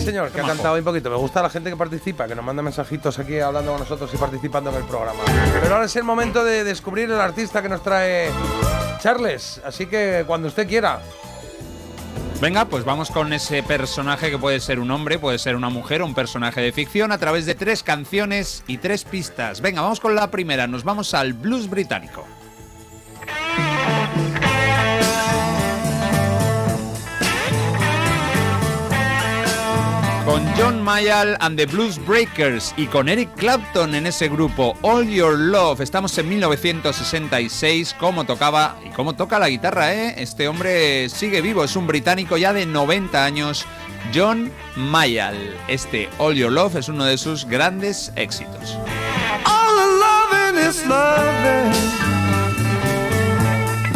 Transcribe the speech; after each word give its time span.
señor, 0.00 0.30
que 0.30 0.40
ha 0.40 0.46
cantado 0.46 0.76
un 0.76 0.84
poquito. 0.84 1.10
Me 1.10 1.16
gusta 1.16 1.42
la 1.42 1.50
gente 1.50 1.70
que 1.70 1.76
participa, 1.76 2.26
que 2.26 2.34
nos 2.34 2.44
manda 2.44 2.62
mensajitos 2.62 3.18
aquí 3.18 3.38
hablando 3.38 3.72
con 3.72 3.80
nosotros 3.80 4.10
y 4.12 4.16
participando 4.16 4.70
en 4.70 4.76
el 4.76 4.84
programa. 4.84 5.20
Pero 5.62 5.74
ahora 5.74 5.86
es 5.86 5.96
el 5.96 6.04
momento 6.04 6.44
de 6.44 6.64
descubrir 6.64 7.10
el 7.10 7.20
artista 7.20 7.62
que 7.62 7.68
nos 7.68 7.82
trae 7.82 8.30
Charles. 9.00 9.60
Así 9.64 9.86
que 9.86 10.24
cuando 10.26 10.48
usted 10.48 10.68
quiera. 10.68 11.00
Venga, 12.40 12.64
pues 12.64 12.86
vamos 12.86 13.10
con 13.10 13.34
ese 13.34 13.62
personaje 13.62 14.30
que 14.30 14.38
puede 14.38 14.60
ser 14.60 14.80
un 14.80 14.90
hombre, 14.90 15.18
puede 15.18 15.38
ser 15.38 15.56
una 15.56 15.68
mujer, 15.68 16.02
un 16.02 16.14
personaje 16.14 16.62
de 16.62 16.72
ficción 16.72 17.12
a 17.12 17.18
través 17.18 17.44
de 17.44 17.54
tres 17.54 17.82
canciones 17.82 18.64
y 18.66 18.78
tres 18.78 19.04
pistas. 19.04 19.60
Venga, 19.60 19.82
vamos 19.82 20.00
con 20.00 20.14
la 20.14 20.30
primera. 20.30 20.66
Nos 20.66 20.82
vamos 20.82 21.12
al 21.12 21.34
blues 21.34 21.68
británico. 21.68 22.26
Con 30.30 30.46
John 30.56 30.80
Mayall 30.80 31.36
and 31.40 31.56
the 31.56 31.66
Blues 31.66 31.98
Breakers 32.06 32.72
y 32.76 32.86
con 32.86 33.08
Eric 33.08 33.34
Clapton 33.34 33.96
en 33.96 34.06
ese 34.06 34.28
grupo 34.28 34.76
All 34.82 35.08
Your 35.08 35.36
Love. 35.36 35.80
Estamos 35.80 36.16
en 36.18 36.28
1966. 36.28 37.96
¿Cómo 37.98 38.22
tocaba 38.22 38.76
y 38.86 38.90
cómo 38.90 39.16
toca 39.16 39.40
la 39.40 39.48
guitarra, 39.48 39.92
eh? 39.92 40.14
Este 40.18 40.46
hombre 40.46 41.08
sigue 41.08 41.40
vivo, 41.40 41.64
es 41.64 41.74
un 41.74 41.88
británico 41.88 42.36
ya 42.36 42.52
de 42.52 42.64
90 42.64 43.24
años. 43.24 43.66
John 44.14 44.52
Mayall. 44.76 45.56
Este 45.66 46.08
All 46.18 46.36
Your 46.36 46.52
Love 46.52 46.76
es 46.76 46.88
uno 46.88 47.06
de 47.06 47.18
sus 47.18 47.44
grandes 47.44 48.12
éxitos. 48.14 48.78
All 49.46 49.74
the 49.74 49.88
loving 49.98 50.68
is 50.68 50.86
loving. 50.86 51.72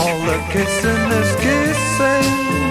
All 0.01 0.19
the 0.27 0.41
kissing 0.53 1.13
is 1.13 1.37
kissing. 1.37 2.64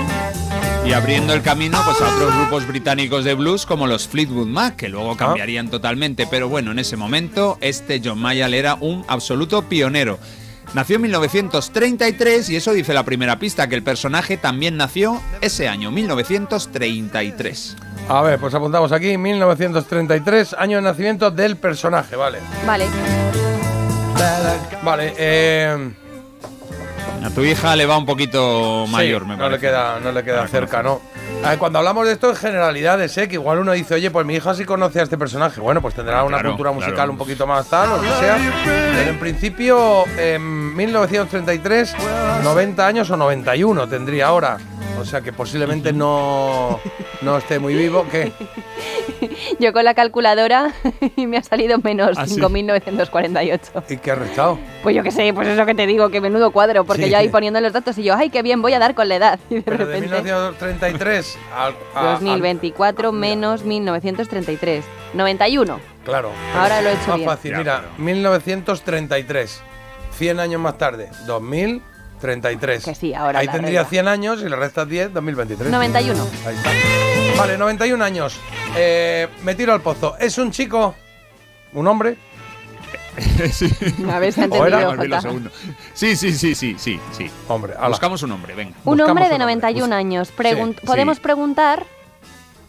Y 0.85 0.91
abriendo 0.91 1.33
el 1.33 1.41
camino 1.41 1.79
pues 1.85 2.01
a 2.01 2.13
otros 2.13 2.35
grupos 2.35 2.67
británicos 2.67 3.23
de 3.23 3.33
blues 3.35 3.65
como 3.65 3.87
los 3.87 4.07
Fleetwood 4.07 4.47
Mac, 4.47 4.75
que 4.75 4.89
luego 4.89 5.15
cambiarían 5.15 5.69
totalmente, 5.69 6.27
pero 6.29 6.49
bueno, 6.49 6.71
en 6.71 6.79
ese 6.79 6.97
momento 6.97 7.57
este 7.61 8.01
John 8.03 8.19
Mayall 8.19 8.53
era 8.53 8.75
un 8.75 9.05
absoluto 9.07 9.63
pionero. 9.63 10.19
Nació 10.73 10.97
en 10.97 11.03
1933 11.03 12.49
y 12.49 12.55
eso 12.57 12.73
dice 12.73 12.93
la 12.93 13.03
primera 13.03 13.39
pista, 13.39 13.67
que 13.69 13.75
el 13.75 13.83
personaje 13.83 14.37
también 14.37 14.75
nació 14.75 15.21
ese 15.39 15.69
año, 15.69 15.89
1933. 15.91 17.77
A 18.09 18.21
ver, 18.21 18.39
pues 18.39 18.53
apuntamos 18.53 18.91
aquí, 18.91 19.17
1933, 19.17 20.55
año 20.57 20.77
de 20.77 20.83
nacimiento 20.83 21.31
del 21.31 21.55
personaje, 21.57 22.15
vale. 22.15 22.39
Vale. 22.65 22.87
Vale, 24.83 25.13
eh... 25.17 25.93
A 27.23 27.29
tu 27.29 27.41
hija 27.41 27.75
le 27.75 27.85
va 27.85 27.97
un 27.97 28.05
poquito 28.05 28.85
mayor, 28.89 29.21
sí, 29.21 29.27
me 29.29 29.35
no 29.35 29.43
parece. 29.43 29.61
le 29.61 29.67
queda, 29.69 29.99
no 30.01 30.11
le 30.11 30.23
queda 30.23 30.47
cerca, 30.47 30.83
¿no? 30.83 31.01
A 31.43 31.51
ver, 31.51 31.57
cuando 31.59 31.79
hablamos 31.79 32.05
de 32.05 32.13
esto 32.13 32.29
en 32.29 32.35
generalidades, 32.35 33.17
¿eh? 33.17 33.27
Que 33.27 33.35
igual 33.35 33.59
uno 33.59 33.71
dice, 33.71 33.95
oye, 33.95 34.11
pues 34.11 34.25
mi 34.25 34.35
hija 34.35 34.53
sí 34.53 34.65
conoce 34.65 34.99
a 34.99 35.03
este 35.03 35.17
personaje. 35.17 35.61
Bueno, 35.61 35.81
pues 35.81 35.93
tendrá 35.95 36.19
Ah, 36.19 36.23
una 36.23 36.37
claro, 36.37 36.49
cultura 36.51 36.71
musical 36.71 36.95
claro. 36.95 37.11
un 37.13 37.17
poquito 37.17 37.47
más 37.47 37.67
tal, 37.69 37.91
o 37.93 37.97
lo 37.97 38.01
que 38.03 38.09
sea. 38.09 38.37
Pero 38.65 39.09
en 39.09 39.19
principio, 39.19 40.03
en 40.17 40.75
1933, 40.75 41.95
90 42.43 42.87
años 42.87 43.09
o 43.09 43.17
91 43.17 43.87
tendría 43.87 44.27
ahora. 44.27 44.57
O 45.03 45.05
sea 45.05 45.19
que 45.21 45.33
posiblemente 45.33 45.91
no, 45.91 46.79
no 47.21 47.37
esté 47.37 47.59
muy 47.59 47.75
vivo. 47.75 48.05
¿Qué? 48.09 48.31
Yo 49.59 49.73
con 49.73 49.83
la 49.83 49.93
calculadora 49.93 50.73
y 51.17 51.27
me 51.27 51.35
ha 51.37 51.43
salido 51.43 51.77
menos 51.79 52.17
¿Ah, 52.17 52.25
sí? 52.25 52.39
5.948. 52.39 53.83
¿Y 53.89 53.97
qué 53.97 54.11
ha 54.11 54.15
restado? 54.15 54.57
Pues 54.81 54.95
yo 54.95 55.03
qué 55.03 55.11
sé, 55.11 55.33
pues 55.33 55.47
eso 55.47 55.65
que 55.65 55.75
te 55.75 55.85
digo, 55.87 56.09
que 56.09 56.21
menudo 56.21 56.51
cuadro, 56.51 56.85
porque 56.85 57.03
Sí. 57.05 57.09
yo 57.11 57.17
ahí 57.17 57.27
poniendo 57.29 57.59
los 57.61 57.73
datos 57.73 57.97
y 57.97 58.03
yo, 58.03 58.15
ay, 58.15 58.29
qué 58.29 58.41
bien, 58.41 58.61
voy 58.61 58.73
a 58.73 58.79
dar 58.79 58.95
con 58.95 59.09
la 59.09 59.15
edad. 59.15 59.39
Y 59.49 59.55
de 59.55 59.61
Pero 59.61 59.77
de 59.85 59.85
repente, 59.85 60.07
1933 60.15 61.37
al, 61.55 61.75
a- 61.95 61.99
al- 61.99 62.19
2024 62.19 63.11
menos 63.11 63.63
1933. 63.65 64.85
91. 65.13 65.79
Claro. 66.05 66.31
Ahora 66.55 66.81
lo 66.81 66.89
he 66.89 66.93
hecho 66.93 67.07
Más 67.07 67.17
bien. 67.17 67.29
fácil, 67.29 67.55
mira, 67.57 67.81
pero- 67.81 68.03
1933. 68.03 69.61
100 70.17 70.39
años 70.39 70.61
más 70.61 70.77
tarde, 70.77 71.09
2033. 72.23 72.85
Que 72.85 72.95
sí, 72.95 73.13
ahora 73.13 73.39
Ahí 73.39 73.45
la 73.47 73.51
tendría 73.51 73.79
regla. 73.81 73.89
100 73.89 74.07
años 74.07 74.41
y 74.41 74.49
le 74.49 74.55
restas 74.55 74.87
10, 74.87 75.13
2023. 75.13 75.71
91. 75.71 76.27
Ahí 76.47 76.55
está. 76.55 76.71
Vale, 77.37 77.57
91 77.57 78.03
años. 78.03 78.39
Eh, 78.75 79.27
me 79.43 79.55
tiro 79.55 79.73
al 79.73 79.81
pozo. 79.81 80.15
¿Es 80.19 80.37
un 80.37 80.51
chico? 80.51 80.95
¿Un 81.73 81.87
hombre? 81.87 82.17
A 84.11 84.19
ver 84.19 84.33
si 84.33 84.41
ha 84.41 84.45
¿O 84.45 84.65
era? 84.65 84.81
entendido. 84.91 85.51
Sí, 85.93 86.15
sí, 86.15 86.31
sí, 86.33 86.55
sí, 86.55 86.75
sí, 86.79 86.99
sí. 87.11 87.29
Hombre, 87.47 87.73
ala. 87.77 87.89
Buscamos 87.89 88.23
un 88.23 88.31
hombre, 88.31 88.55
venga. 88.55 88.71
Un 88.85 88.97
Buscamos 88.97 89.09
hombre 89.11 89.29
de 89.29 89.35
un 89.35 89.41
hombre. 89.41 89.55
91 89.55 89.95
años. 89.95 90.33
Pregun- 90.35 90.75
Sí, 90.79 90.85
Podemos 90.85 91.17
sí. 91.17 91.23
preguntar, 91.23 91.85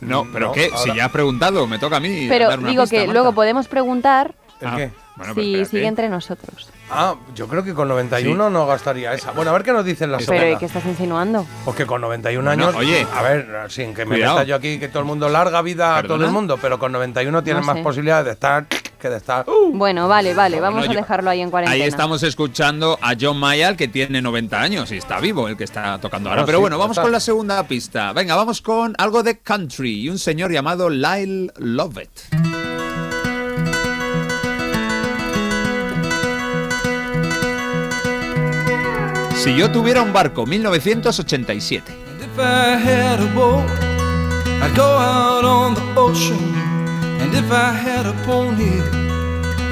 No, 0.01 0.27
pero 0.31 0.49
No, 0.49 0.53
¿qué? 0.53 0.67
ahora- 0.67 0.79
Si 0.79 0.95
ya 0.95 1.07
has 1.07 1.11
preguntado, 1.13 1.67
me 1.67 1.79
toca 1.79 1.97
a 1.97 2.01
mí. 2.01 2.27
pero 2.29 2.49
dar 2.49 2.59
una 2.59 2.69
digo 2.69 2.83
pista, 2.83 2.95
que 2.97 3.01
Marta. 3.07 3.13
luego 3.15 3.33
podemos 3.33 3.69
preguntar 3.69 4.35
¿El 4.65 4.71
Ah, 4.73 4.77
qué? 4.77 4.91
bueno, 5.17 5.35
si 5.35 5.41
espérate. 5.53 5.71
sigue 5.71 5.87
entre 5.87 6.09
nosotros. 6.09 6.69
Ah, 6.91 7.15
yo 7.35 7.47
creo 7.49 7.63
que 7.65 7.73
con 7.75 7.89
91 7.89 8.51
no 8.51 8.67
gastaría 8.67 9.15
esa. 9.15 9.31
Bueno, 9.33 9.51
a 9.51 9.55
ver 9.55 9.63
qué 9.63 9.73
nos 9.73 9.85
dicen 9.85 10.11
las. 10.13 10.25
Pero 10.27 10.51
¿y 10.53 10.57
qué 10.59 10.67
estás 10.67 10.85
insinuando? 10.85 11.47
Porque 11.65 11.87
con 11.87 12.01
91 12.01 12.45
Bueno, 12.51 12.65
años, 12.69 12.77
oye. 12.77 13.07
a 13.15 13.23
ver, 13.23 13.47
sin 13.69 13.95
que 13.95 14.05
me 14.05 14.17
Cuidado. 14.17 14.35
meta 14.37 14.45
yo 14.49 14.57
aquí 14.57 14.79
que 14.79 14.89
todo 14.89 15.01
el 15.01 15.05
mundo 15.07 15.29
larga 15.29 15.63
vida 15.63 15.97
a 15.99 16.03
todo 16.03 16.25
el 16.25 16.31
mundo, 16.31 16.59
pero 16.61 16.79
con 16.79 16.93
91 16.93 17.43
tienes 17.43 17.63
No 17.63 17.67
más 17.67 17.77
sé. 17.77 17.83
posibilidades 17.83 18.27
de 18.27 18.33
estar 18.33 18.67
que 18.67 19.11
de 19.11 19.19
estar. 19.19 19.45
Bueno, 19.75 20.09
vale, 20.09 20.33
vale, 20.33 20.61
vamos 20.61 20.87
Bueno, 20.87 20.93
a 20.99 21.03
dejarlo 21.03 21.29
ahí 21.31 21.43
en 21.43 21.51
cuarentena. 21.51 21.75
Ahí 21.83 21.87
estamos 21.89 22.23
escuchando 22.23 22.99
a 23.03 23.13
John 23.21 23.39
Mayall, 23.39 23.77
que 23.77 23.87
tiene 23.89 24.23
90 24.23 24.59
años 24.61 24.91
y 24.93 24.97
está 24.97 25.21
vivo, 25.21 25.47
el 25.49 25.59
que 25.59 25.65
está 25.65 25.99
tocando 25.99 26.31
ahora. 26.31 26.47
Pero 26.47 26.59
sí, 26.59 26.63
bueno, 26.63 26.79
vamos 26.79 26.97
está. 26.97 27.03
con 27.03 27.13
la 27.13 27.21
segunda 27.21 27.63
pista. 27.65 28.13
Venga, 28.15 28.35
vamos 28.35 28.63
con 28.63 28.95
algo 28.97 29.23
de 29.23 29.39
country 29.41 30.01
y 30.05 30.09
un 30.09 30.19
señor 30.19 30.51
llamado 30.53 30.89
Lyle 30.89 31.53
Lovett. 31.59 32.09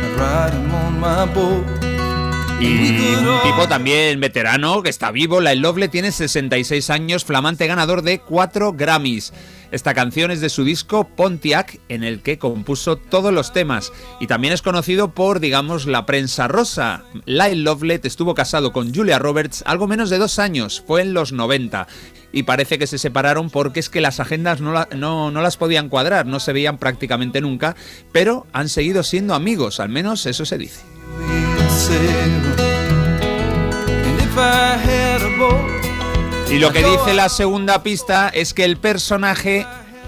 I'd 0.02 0.18
ride 0.18 0.52
him 0.52 0.74
on 0.74 1.00
my 1.00 1.24
boat. 1.32 1.64
Y 2.60 3.14
un 3.14 3.42
tipo 3.42 3.66
también 3.66 4.20
veterano 4.20 4.82
que 4.82 4.90
está 4.90 5.10
vivo, 5.10 5.40
Lyle 5.40 5.56
Lovett 5.56 5.90
tiene 5.90 6.12
66 6.12 6.90
años, 6.90 7.24
flamante 7.24 7.66
ganador 7.66 8.02
de 8.02 8.20
4 8.20 8.74
Grammys. 8.74 9.32
Esta 9.72 9.94
canción 9.94 10.30
es 10.30 10.42
de 10.42 10.50
su 10.50 10.64
disco 10.64 11.08
Pontiac, 11.08 11.80
en 11.88 12.04
el 12.04 12.20
que 12.20 12.38
compuso 12.38 12.96
todos 12.96 13.32
los 13.32 13.54
temas. 13.54 13.90
Y 14.20 14.26
también 14.26 14.52
es 14.52 14.60
conocido 14.60 15.14
por, 15.14 15.40
digamos, 15.40 15.86
la 15.86 16.04
prensa 16.04 16.46
rosa. 16.46 17.04
Lyle 17.24 17.62
Lovett 17.62 18.04
estuvo 18.04 18.34
casado 18.34 18.72
con 18.72 18.94
Julia 18.94 19.18
Roberts 19.18 19.64
algo 19.66 19.88
menos 19.88 20.10
de 20.10 20.18
dos 20.18 20.38
años, 20.38 20.84
fue 20.86 21.00
en 21.00 21.14
los 21.14 21.32
90. 21.32 21.88
Y 22.32 22.42
parece 22.42 22.78
que 22.78 22.86
se 22.86 22.98
separaron 22.98 23.48
porque 23.48 23.80
es 23.80 23.88
que 23.88 24.02
las 24.02 24.20
agendas 24.20 24.60
no, 24.60 24.86
no 25.30 25.42
las 25.42 25.56
podían 25.56 25.88
cuadrar, 25.88 26.26
no 26.26 26.38
se 26.38 26.52
veían 26.52 26.76
prácticamente 26.76 27.40
nunca, 27.40 27.74
pero 28.12 28.46
han 28.52 28.68
seguido 28.68 29.02
siendo 29.02 29.34
amigos, 29.34 29.80
al 29.80 29.88
menos 29.88 30.26
eso 30.26 30.44
se 30.44 30.58
dice. 30.58 30.80
Y 36.52 36.58
lo 36.58 36.70
que 36.70 36.84
dice 36.84 37.14
la 37.14 37.30
segunda 37.30 37.82
pista 37.82 38.28
es 38.28 38.52
que 38.52 38.64
el 38.64 38.76
personaje 38.76 39.66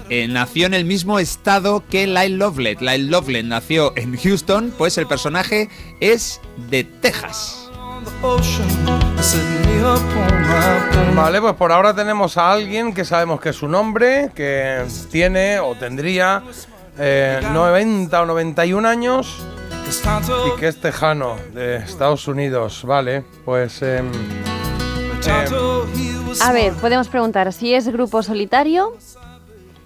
eh, 0.09 0.27
nació 0.27 0.67
en 0.67 0.75
el 0.75 0.85
mismo 0.85 1.17
estado 1.17 1.83
que 1.89 2.05
Lyle 2.05 2.37
Lovett. 2.37 2.81
Lyle 2.81 3.09
Lovett 3.09 3.45
nació 3.45 3.93
en 3.95 4.15
Houston, 4.15 4.71
pues 4.77 4.99
el 4.99 5.07
personaje 5.07 5.69
es 5.99 6.39
de 6.69 6.83
Texas. 6.83 7.69
Vale, 11.15 11.41
pues 11.41 11.53
por 11.55 11.71
ahora 11.71 11.95
tenemos 11.95 12.37
a 12.37 12.51
alguien 12.51 12.93
que 12.93 13.05
sabemos 13.05 13.41
que 13.41 13.49
es 13.49 13.63
un 13.63 13.73
hombre, 13.73 14.29
que 14.35 14.85
tiene 15.09 15.59
o 15.59 15.73
tendría 15.73 16.43
eh, 16.99 17.41
90 17.53 18.21
o 18.21 18.25
91 18.27 18.87
años 18.87 19.43
y 20.47 20.59
que 20.59 20.67
es 20.67 20.79
tejano 20.79 21.37
de 21.53 21.77
Estados 21.77 22.27
Unidos. 22.27 22.83
Vale, 22.85 23.23
pues 23.43 23.81
em, 23.81 24.11
A 26.41 26.51
ver, 26.51 26.73
podemos 26.73 27.07
preguntar 27.07 27.51
si 27.53 27.73
es 27.73 27.87
grupo 27.87 28.21
solitario, 28.23 28.95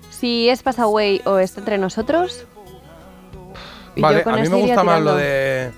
si 0.09 0.49
es 0.49 0.63
Pass 0.63 0.79
Away 0.79 1.21
o 1.25 1.37
está 1.37 1.59
entre 1.61 1.77
nosotros. 1.77 2.45
Y 3.95 4.01
vale, 4.01 4.23
a 4.25 4.35
mí 4.37 4.49
me 4.49 4.61
gusta 4.61 4.83
más 4.83 5.01
lo 5.01 5.15
de 5.15 5.71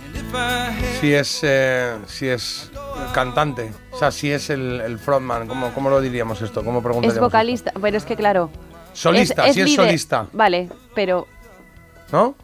si 0.99 1.13
es 1.13 1.39
eh, 1.43 1.95
si 2.07 2.27
es 2.27 2.69
cantante, 3.13 3.71
o 3.91 3.97
sea, 3.97 4.11
si 4.11 4.31
es 4.31 4.49
el, 4.49 4.79
el 4.81 4.99
frontman, 4.99 5.47
¿cómo, 5.47 5.73
¿cómo 5.73 5.89
lo 5.89 5.99
diríamos 6.01 6.41
esto? 6.41 6.63
¿Cómo 6.63 6.79
Es 6.79 6.83
preguntaríamos 6.83 7.15
esto? 7.15 7.25
vocalista, 7.25 7.71
pero 7.81 7.97
es 7.97 8.05
que 8.05 8.15
claro. 8.15 8.49
Solista, 8.93 9.43
si 9.51 9.61
es 9.61 9.69
líder. 9.69 9.85
solista, 9.85 10.27
Vale, 10.33 10.69
pero. 10.93 11.25
¿no? 12.11 12.35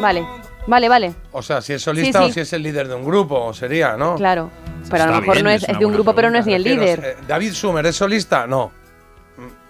Vale, 0.00 0.24
vale, 0.66 0.88
vale, 0.88 1.14
O 1.32 1.42
sea, 1.42 1.60
si 1.60 1.72
es 1.74 1.82
solista 1.82 2.18
Sí, 2.20 2.24
sí. 2.26 2.30
o 2.30 2.34
si 2.34 2.40
es 2.40 2.52
el 2.52 2.62
líder 2.62 2.88
de 2.88 2.94
un 2.94 3.04
grupo, 3.04 3.52
sería, 3.54 3.96
¿no? 3.96 4.16
claro. 4.16 4.50
Pero 4.90 5.04
a 5.04 5.06
lo 5.06 5.12
Está 5.12 5.20
mejor 5.20 5.34
bien, 5.36 5.44
no 5.44 5.50
es, 5.50 5.68
es 5.68 5.78
de 5.78 5.86
un 5.86 5.92
grupo, 5.92 6.14
pero 6.14 6.30
no 6.30 6.38
es 6.38 6.46
ni 6.46 6.54
el 6.54 6.62
líder. 6.64 7.00
eh, 7.04 7.16
David 7.28 7.52
Sumer 7.52 7.86
es 7.86 7.96
solista, 7.96 8.46
no. 8.46 8.72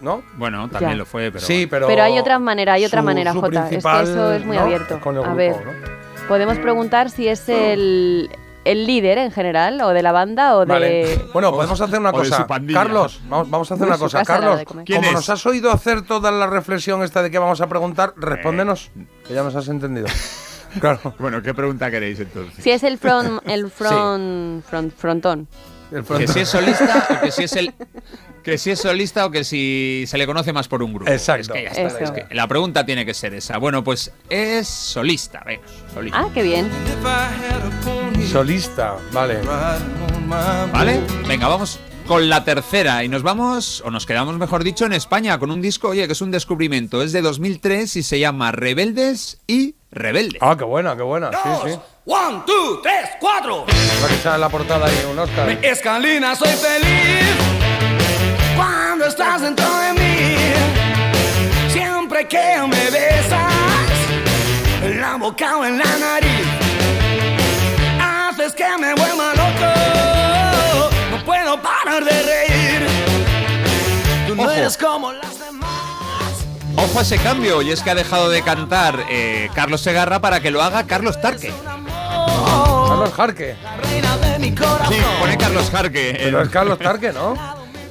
¿no? 0.00 0.22
Bueno, 0.36 0.68
también 0.68 0.92
Ya. 0.92 0.96
lo 0.96 1.06
fue, 1.06 1.30
pero. 1.30 1.44
sí, 1.44 1.66
pero. 1.66 1.86
Pero 1.86 2.02
hay 2.02 2.18
otra 2.18 2.38
manera, 2.38 2.72
hay 2.74 2.84
otra 2.84 3.00
su- 3.00 3.04
manera, 3.06 3.32
su 3.32 3.40
Jota. 3.40 3.64
Es 3.70 3.84
que 3.84 4.02
eso 4.02 4.32
es 4.32 4.44
muy 4.44 4.56
¿no? 4.56 4.62
abierto. 4.62 5.00
Con 5.00 5.16
el 5.16 5.24
A 5.24 5.34
ver. 5.34 5.54
¿no? 5.64 5.70
Podemos 6.28 6.58
preguntar 6.58 7.10
si 7.10 7.28
es 7.28 7.48
el, 7.48 8.30
el 8.64 8.86
líder 8.86 9.18
en 9.18 9.30
general, 9.30 9.80
o 9.82 9.90
de 9.90 10.02
la 10.02 10.12
banda, 10.12 10.56
o 10.56 10.60
de. 10.66 10.72
Vale. 10.72 11.18
Bueno, 11.32 11.52
podemos 11.52 11.80
hacer 11.80 12.00
una 12.00 12.10
cosa. 12.12 12.46
Carlos, 12.72 13.20
vamos, 13.28 13.50
vamos 13.50 13.70
a 13.70 13.74
hacer 13.74 13.86
una 13.86 13.98
cosa. 13.98 14.24
Carlos, 14.24 14.58
de 14.58 14.64
comer. 14.64 14.84
¿Quién 14.84 14.98
como 14.98 15.08
es? 15.10 15.14
nos 15.14 15.28
has 15.28 15.46
oído 15.46 15.70
hacer 15.70 16.02
toda 16.02 16.30
la 16.32 16.46
reflexión 16.48 17.02
esta 17.02 17.22
de 17.22 17.30
que 17.30 17.38
vamos 17.38 17.60
a 17.60 17.66
preguntar, 17.68 18.14
respóndenos, 18.16 18.90
que 19.26 19.34
ya 19.34 19.42
nos 19.42 19.54
has 19.54 19.68
entendido. 19.68 20.06
Claro. 20.80 21.14
Bueno, 21.18 21.42
¿qué 21.42 21.54
pregunta 21.54 21.90
queréis 21.90 22.20
entonces? 22.20 22.62
Si 22.62 22.70
es 22.70 22.82
el 22.82 22.98
front, 22.98 23.42
el 23.46 23.70
front, 23.70 24.64
front 24.64 24.94
frontón. 24.96 25.48
El 25.90 26.04
Que 26.04 26.26
si 26.26 26.40
es 26.40 26.48
solista 26.48 27.06
o 27.10 27.20
que 27.24 27.30
si 27.30 27.44
es 27.44 27.52
el. 27.56 27.74
Que 28.42 28.58
si 28.58 28.70
es 28.70 28.80
solista 28.80 29.26
o 29.26 29.30
que 29.30 29.44
si 29.44 30.04
se 30.06 30.18
le 30.18 30.26
conoce 30.26 30.52
más 30.52 30.66
por 30.66 30.82
un 30.82 30.94
grupo. 30.94 31.10
Exacto. 31.10 31.54
Es 31.54 31.60
que 31.60 31.64
ya 31.64 31.86
está, 31.86 32.04
es 32.04 32.10
que 32.10 32.34
la 32.34 32.48
pregunta 32.48 32.84
tiene 32.84 33.06
que 33.06 33.14
ser 33.14 33.34
esa. 33.34 33.58
Bueno, 33.58 33.84
pues 33.84 34.10
es 34.28 34.66
solista, 34.66 35.42
venga, 35.46 35.62
solista. 35.94 36.18
Ah, 36.18 36.28
qué 36.34 36.42
bien. 36.42 36.68
Solista, 38.30 38.96
vale. 39.12 39.38
¿Vale? 40.72 41.00
Venga, 41.28 41.46
vamos 41.46 41.78
con 42.12 42.28
la 42.28 42.44
tercera 42.44 43.04
y 43.04 43.08
nos 43.08 43.22
vamos, 43.22 43.82
o 43.86 43.90
nos 43.90 44.04
quedamos 44.04 44.36
mejor 44.36 44.64
dicho, 44.64 44.84
en 44.84 44.92
España 44.92 45.38
con 45.38 45.50
un 45.50 45.62
disco, 45.62 45.88
oye, 45.88 46.06
que 46.06 46.12
es 46.12 46.20
un 46.20 46.30
descubrimiento. 46.30 47.02
Es 47.02 47.12
de 47.12 47.22
2003 47.22 47.96
y 47.96 48.02
se 48.02 48.18
llama 48.18 48.52
Rebeldes 48.52 49.40
y 49.46 49.76
Rebeldes. 49.90 50.38
Ah, 50.42 50.54
qué 50.58 50.64
buena, 50.64 50.94
qué 50.94 51.00
buena. 51.00 51.30
Sí, 51.30 51.70
sí. 51.70 51.78
One, 52.04 52.42
two, 52.44 52.80
tres, 52.82 53.12
cuatro. 53.18 53.64
La 54.02 54.08
que 54.08 54.16
sale 54.16 54.40
la 54.40 54.50
portada 54.50 54.88
ahí, 54.88 55.06
un 55.10 55.18
Oscar. 55.18 55.58
Escalina, 55.64 56.34
soy 56.34 56.50
feliz 56.50 57.24
cuando 58.56 59.06
estás 59.06 59.40
dentro 59.40 59.66
de 59.78 59.92
mí. 59.94 60.36
Siempre 61.70 62.28
que 62.28 62.58
me 62.68 62.90
besas, 62.90 63.90
en 64.84 65.00
la 65.00 65.16
boca 65.16 65.56
o 65.56 65.64
en 65.64 65.78
la 65.78 65.96
nariz, 65.96 66.46
haces 67.98 68.52
que 68.52 68.68
me 68.78 68.94
vuelva 68.96 69.32
loco. 69.34 69.81
No 71.52 71.60
puedo 71.60 71.74
parar 71.74 72.02
de 72.02 72.10
reír. 72.22 72.86
Tú 74.26 74.34
no 74.34 74.44
Ojo. 74.44 74.52
eres 74.52 74.78
como 74.78 75.12
las 75.12 75.38
demás. 75.38 75.68
Ojo 76.76 76.98
a 76.98 77.02
ese 77.02 77.18
cambio, 77.18 77.60
y 77.60 77.70
es 77.70 77.82
que 77.82 77.90
ha 77.90 77.94
dejado 77.94 78.30
de 78.30 78.40
cantar 78.40 79.04
eh, 79.10 79.50
Carlos 79.54 79.82
Segarra 79.82 80.18
para 80.22 80.40
que 80.40 80.50
lo 80.50 80.62
haga 80.62 80.86
Carlos 80.86 81.20
Tarque. 81.20 81.52
Carlos 82.88 83.12
Jarque. 83.14 83.56
Reina 83.82 84.16
de 84.16 84.38
mi 84.38 84.54
corazón. 84.54 84.94
Sí, 84.94 84.96
pone 85.20 85.36
Carlos 85.36 85.70
Jarque. 85.70 86.18
Pero 86.22 86.40
es 86.40 86.48
Carlos 86.48 86.78
Tarque, 86.78 87.12
¿no? 87.12 87.34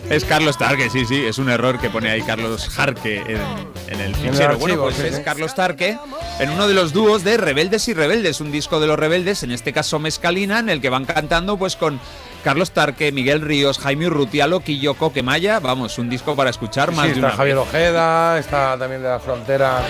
Es 0.09 0.25
Carlos 0.25 0.57
Tarque, 0.57 0.89
sí, 0.89 1.05
sí, 1.05 1.23
es 1.23 1.37
un 1.37 1.49
error 1.49 1.79
que 1.79 1.91
pone 1.91 2.09
ahí 2.09 2.23
Carlos 2.23 2.67
Jarque 2.67 3.17
en, 3.27 3.93
en 3.93 4.01
el 4.01 4.15
fichero. 4.15 4.57
bueno, 4.57 4.81
pues 4.81 4.95
sí, 4.95 5.03
es. 5.05 5.19
Carlos 5.19 5.53
Tarque 5.53 5.99
en 6.39 6.49
uno 6.49 6.67
de 6.67 6.73
los 6.73 6.93
dúos 6.93 7.23
de 7.23 7.37
Rebeldes 7.37 7.87
y 7.87 7.93
Rebeldes, 7.93 8.41
un 8.41 8.51
disco 8.51 8.79
de 8.79 8.87
los 8.87 8.97
Rebeldes, 8.97 9.43
en 9.43 9.51
este 9.51 9.71
caso 9.71 9.99
Mezcalina, 9.99 10.57
en 10.59 10.69
el 10.69 10.81
que 10.81 10.89
van 10.89 11.05
cantando 11.05 11.57
pues 11.57 11.75
con 11.75 11.99
Carlos 12.43 12.71
Tarque, 12.71 13.11
Miguel 13.11 13.41
Ríos, 13.41 13.77
Jaime 13.79 14.07
Urrutia, 14.07 14.47
Loquillo, 14.47 14.95
Coquemaya, 14.95 15.59
vamos, 15.59 15.97
un 15.97 16.09
disco 16.09 16.35
para 16.35 16.49
escuchar 16.49 16.91
más 16.91 17.05
Sí, 17.05 17.09
de 17.09 17.13
está 17.15 17.27
una 17.27 17.35
Javier 17.35 17.55
vez. 17.57 17.67
Ojeda, 17.67 18.39
está 18.39 18.77
también 18.77 19.01
de 19.03 19.09
la 19.09 19.19
frontera 19.19 19.81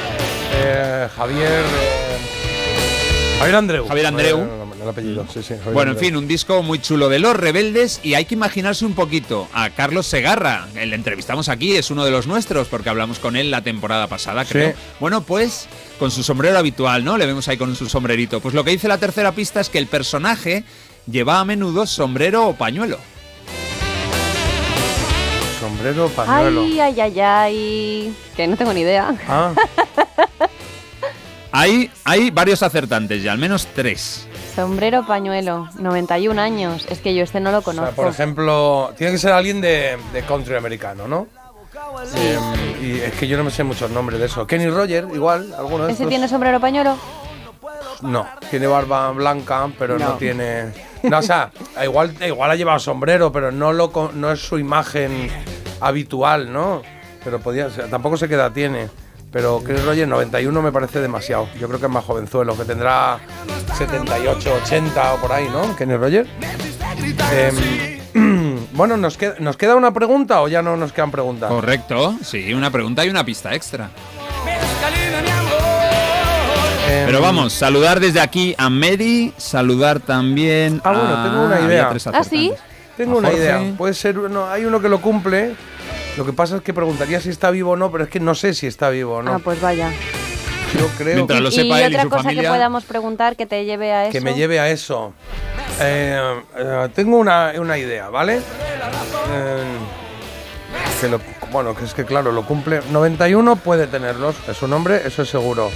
eh, 0.56 1.08
Javier. 1.16 1.64
eh, 1.64 2.18
Javier 3.40 3.56
Andreu. 3.56 3.88
Javier 3.88 4.06
Andreu. 4.06 4.40
El, 4.40 4.82
el 4.82 4.90
apellido, 4.90 5.26
sí, 5.34 5.42
sí. 5.42 5.56
Javier 5.56 5.74
Bueno, 5.74 5.92
en 5.94 5.98
fin, 5.98 6.16
un 6.16 6.28
disco 6.28 6.62
muy 6.62 6.80
chulo 6.80 7.10
de 7.10 7.20
los 7.20 7.36
rebeldes 7.36 8.00
y 8.04 8.14
hay 8.16 8.26
que 8.26 8.36
imaginarse 8.36 8.86
un 8.86 8.94
poquito 8.94 9.48
a 9.54 9.70
Carlos 9.72 10.06
Segarra. 10.06 10.68
El 10.76 10.90
le 10.92 10.96
entrevistamos 10.96 11.50
aquí, 11.50 11.76
es 11.76 11.90
uno 11.90 12.04
de 12.06 12.12
los 12.12 12.28
nuestros 12.28 12.68
porque 12.68 12.90
hablamos 12.90 13.18
con 13.20 13.36
él 13.36 13.50
la 13.50 13.62
temporada 13.64 14.08
pasada, 14.08 14.46
creo. 14.46 14.72
Sí. 14.72 14.76
Bueno, 15.00 15.22
pues 15.22 15.68
con 15.98 16.12
su 16.12 16.22
sombrero 16.24 16.58
habitual, 16.58 17.04
¿no? 17.04 17.18
Le 17.18 17.26
vemos 17.26 17.48
ahí 17.48 17.58
con 17.58 17.76
su 17.76 17.88
sombrerito. 17.90 18.42
Pues 18.42 18.54
lo 18.54 18.64
que 18.64 18.72
dice 18.72 18.88
la 18.88 18.98
tercera 19.00 19.32
pista 19.32 19.60
es 19.62 19.70
que 19.70 19.78
el 19.80 19.88
personaje 19.88 20.64
lleva 21.08 21.40
a 21.40 21.46
menudo 21.46 21.86
sombrero 21.86 22.48
o 22.50 22.54
pañuelo. 22.54 22.98
Sombrero, 25.60 26.10
pañuelo. 26.10 26.62
Ay, 26.62 26.80
ay, 26.80 27.00
ay, 27.02 27.20
ay. 27.20 28.16
Que 28.36 28.48
no 28.48 28.58
tengo 28.58 28.74
ni 28.74 28.82
idea. 28.82 29.14
Ah, 29.28 29.54
Hay, 31.54 31.92
hay 32.06 32.32
varios 32.32 32.64
acertantes 32.64 33.22
ya, 33.24 33.34
al 33.34 33.38
menos 33.38 33.68
tres. 33.76 34.26
Sombrero 34.56 35.06
pañuelo, 35.06 35.68
91 35.80 36.42
años. 36.42 36.88
Es 36.90 37.00
que 37.00 37.14
yo 37.14 37.24
este 37.24 37.42
no 37.42 37.52
lo 37.52 37.58
o 37.58 37.62
sea, 37.62 37.74
conozco. 37.74 37.96
por 37.96 38.08
ejemplo, 38.08 38.94
tiene 38.98 39.12
que 39.12 39.20
ser 39.20 39.34
alguien 39.34 39.60
de, 39.60 39.98
de 40.14 40.22
country 40.24 40.56
americano, 40.56 41.10
¿no? 41.10 41.28
Eh, 42.16 42.38
y 42.82 42.92
es 43.02 43.12
que 43.14 43.28
yo 43.28 43.38
no 43.38 43.44
me 43.44 43.52
sé 43.52 43.66
muchos 43.66 43.92
nombres 43.92 44.20
de 44.22 44.28
eso. 44.28 44.48
Kenny 44.48 44.68
Roger, 44.70 45.08
igual, 45.14 45.54
alguno 45.58 45.86
de 45.88 45.92
¿Ese 45.92 46.04
estos. 46.04 46.10
tiene 46.10 46.28
sombrero 46.30 46.62
pañuelo? 46.62 46.96
No, 48.02 48.28
tiene 48.50 48.68
barba 48.68 49.12
blanca, 49.12 49.70
pero 49.78 49.98
no, 50.00 50.10
No. 50.10 50.16
tiene. 50.16 50.66
No, 51.04 51.20
o 51.20 51.22
sea, 51.22 51.52
igual, 51.84 52.16
igual 52.26 52.52
ha 52.52 52.56
llevado 52.56 52.80
sombrero, 52.80 53.32
pero 53.32 53.52
no, 53.52 53.74
lo, 53.74 53.92
no 54.14 54.32
es 54.32 54.40
su 54.40 54.58
imagen 54.60 55.30
habitual, 55.80 56.52
¿no? 56.52 56.82
Pero 57.24 57.40
podía 57.40 57.70
ser, 57.70 57.90
tampoco 57.90 58.18
sé 58.18 58.28
qué 58.28 58.36
edad 58.36 58.52
tiene. 58.52 58.88
Pero 59.32 59.62
Chris 59.64 59.84
Roger, 59.86 60.08
91 60.08 60.62
me 60.62 60.72
parece 60.72 61.00
demasiado. 61.00 61.48
Yo 61.60 61.68
creo 61.70 61.80
que 61.80 61.86
es 61.86 61.92
más 61.92 62.04
jovenzuelo, 62.04 62.58
que 62.58 62.66
tendrá 62.66 63.18
78, 63.78 64.54
80 64.66 65.14
o 65.14 65.18
por 65.22 65.32
ahí, 65.32 65.48
¿no? 65.50 65.74
Kenny 65.78 65.96
Roger. 65.96 66.28
Em, 68.14 68.58
bueno, 68.74 68.98
¿nos 68.98 69.18
queda, 69.18 69.36
¿nos 69.40 69.56
queda 69.58 69.76
una 69.76 69.94
pregunta 69.94 70.42
o 70.42 70.48
ya 70.48 70.62
no 70.62 70.76
nos 70.76 70.92
quedan 70.92 71.12
preguntas? 71.12 71.50
Correcto, 71.50 72.16
sí, 72.24 72.54
una 72.54 72.70
pregunta 72.72 73.06
y 73.06 73.10
una 73.10 73.24
pista 73.24 73.54
extra. 73.56 73.90
Pero 77.06 77.22
vamos, 77.22 77.54
saludar 77.54 78.00
desde 78.00 78.20
aquí 78.20 78.54
a 78.58 78.70
Medi, 78.70 79.34
saludar 79.38 80.00
también 80.00 80.82
Ah, 80.84 80.92
bueno, 80.92 81.18
a- 81.18 81.24
tengo 81.24 81.46
una 81.46 81.56
había 81.58 81.68
idea. 81.68 81.90
tres 81.90 82.08
¿Ah, 82.08 82.24
sí? 82.24 82.52
acertantes. 82.52 82.60
Tengo 82.98 83.18
una 83.18 83.30
Jorge. 83.30 83.44
idea. 83.44 83.74
Puede 83.78 83.94
ser 83.94 84.20
uno, 84.20 84.48
hay 84.50 84.66
uno 84.66 84.82
que 84.82 84.90
lo 84.90 85.00
cumple. 85.02 85.56
Lo 86.18 86.26
que 86.26 86.34
pasa 86.34 86.58
es 86.58 86.62
que 86.62 86.74
preguntaría 86.74 87.22
si 87.22 87.30
está 87.30 87.50
vivo 87.52 87.72
o 87.72 87.76
no, 87.78 87.92
pero 87.92 88.04
es 88.04 88.10
que 88.10 88.20
no 88.20 88.36
sé 88.36 88.54
si 88.54 88.68
está 88.68 88.90
vivo 88.90 89.16
o 89.16 89.22
no. 89.24 89.34
Ah, 89.36 89.40
pues 89.44 89.62
vaya. 89.62 89.92
Yo 90.78 90.88
creo 90.98 91.16
Mientras 91.16 91.42
lo 91.42 91.50
y 91.50 91.52
sepa 91.54 91.82
él 91.82 91.92
y 91.92 91.96
otra 91.96 92.04
su 92.04 92.10
cosa 92.10 92.24
familia. 92.24 92.44
que 92.44 92.48
podamos 92.50 92.84
preguntar 92.86 93.36
que 93.36 93.46
te 93.46 93.66
lleve 93.66 93.92
a 93.94 94.04
eso. 94.06 94.12
que 94.12 94.22
me 94.22 94.34
lleve 94.34 94.60
a 94.60 94.70
eso. 94.70 95.14
Eh, 95.80 96.42
eh, 96.58 96.90
tengo 96.94 97.18
una, 97.18 97.54
una 97.58 97.78
idea, 97.78 98.10
¿vale? 98.10 98.38
Eh, 98.38 99.64
que 101.00 101.08
lo- 101.10 101.22
bueno, 101.52 101.76
que 101.76 101.86
es 101.86 101.94
que 101.94 102.06
claro, 102.06 102.32
lo 102.32 102.46
cumple. 102.46 102.82
91 102.92 103.56
puede 103.58 103.88
tenerlos, 103.88 104.36
es 104.48 104.56
su 104.58 104.68
nombre, 104.68 105.02
eso 105.06 105.24
es 105.24 105.30
seguro. 105.30 105.72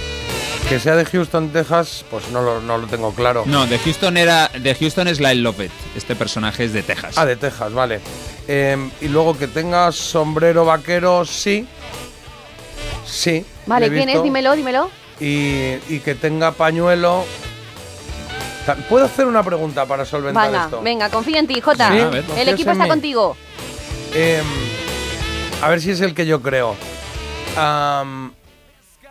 Que 0.68 0.80
sea 0.80 0.96
de 0.96 1.04
Houston, 1.04 1.50
Texas, 1.50 2.04
pues 2.10 2.28
no 2.30 2.42
lo, 2.42 2.60
no 2.60 2.76
lo 2.76 2.86
tengo 2.88 3.14
claro. 3.14 3.44
No, 3.46 3.66
de 3.66 3.78
Houston 3.78 4.16
era. 4.16 4.48
De 4.48 4.74
Houston 4.74 5.06
es 5.06 5.20
Lyle 5.20 5.36
Lovett. 5.42 5.70
Este 5.94 6.16
personaje 6.16 6.64
es 6.64 6.72
de 6.72 6.82
Texas. 6.82 7.16
Ah, 7.16 7.24
de 7.24 7.36
Texas, 7.36 7.72
vale. 7.72 8.00
Eh, 8.48 8.76
y 9.00 9.06
luego 9.08 9.38
que 9.38 9.46
tenga 9.46 9.92
sombrero 9.92 10.64
vaquero, 10.64 11.24
sí. 11.24 11.68
Sí. 13.06 13.44
Vale, 13.66 13.90
¿quién 13.90 14.08
es? 14.08 14.20
Dímelo, 14.24 14.56
dímelo. 14.56 14.90
Y, 15.20 15.74
y 15.88 16.00
que 16.04 16.16
tenga 16.16 16.50
pañuelo. 16.50 17.24
¿Puedo 18.88 19.04
hacer 19.04 19.26
una 19.26 19.44
pregunta 19.44 19.86
para 19.86 20.04
solventar 20.04 20.50
Venga, 20.50 20.64
esto? 20.64 20.82
venga, 20.82 21.08
confía 21.10 21.38
en 21.38 21.46
ti, 21.46 21.60
Jota. 21.60 21.88
Sí, 21.92 21.98
ver. 22.10 22.24
El 22.36 22.48
equipo 22.48 22.72
está 22.72 22.82
mí. 22.82 22.88
contigo. 22.90 23.36
Em, 24.12 24.44
a 25.62 25.68
ver 25.68 25.80
si 25.80 25.92
es 25.92 26.00
el 26.00 26.12
que 26.12 26.26
yo 26.26 26.42
creo. 26.42 26.74